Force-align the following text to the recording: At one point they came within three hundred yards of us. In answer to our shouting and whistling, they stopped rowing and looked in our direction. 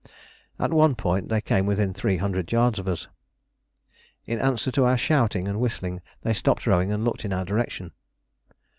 At 0.57 0.73
one 0.73 0.95
point 0.95 1.29
they 1.29 1.41
came 1.41 1.67
within 1.67 1.93
three 1.93 2.17
hundred 2.17 2.51
yards 2.51 2.79
of 2.79 2.87
us. 2.87 3.07
In 4.25 4.39
answer 4.39 4.71
to 4.71 4.83
our 4.83 4.97
shouting 4.97 5.47
and 5.47 5.59
whistling, 5.59 6.01
they 6.23 6.33
stopped 6.33 6.65
rowing 6.65 6.91
and 6.91 7.05
looked 7.05 7.23
in 7.23 7.31
our 7.31 7.45
direction. 7.45 7.91